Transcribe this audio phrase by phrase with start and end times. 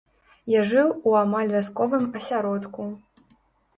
[0.53, 2.91] Я жыў у амаль вясковым асяродку.